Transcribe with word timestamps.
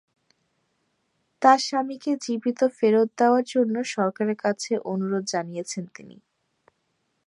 তাঁর 1.41 1.59
স্বামীকে 1.61 2.11
জীবিত 2.23 2.59
ফেরত 2.77 3.09
দেওয়ার 3.17 3.45
জন্য 3.53 3.75
সরকারের 3.93 4.37
কাছে 4.37 4.71
অনুরোধ 4.91 5.23
জানিয়েছেন 5.33 5.83
তিনি। 5.95 6.17